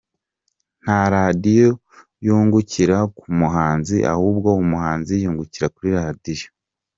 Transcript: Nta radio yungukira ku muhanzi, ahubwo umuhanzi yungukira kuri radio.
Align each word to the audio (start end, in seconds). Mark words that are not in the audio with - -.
Nta 0.83 1.01
radio 1.15 1.69
yungukira 2.25 2.97
ku 3.17 3.25
muhanzi, 3.39 3.97
ahubwo 4.13 4.49
umuhanzi 4.63 5.13
yungukira 5.23 5.67
kuri 5.75 5.89
radio. 5.99 6.47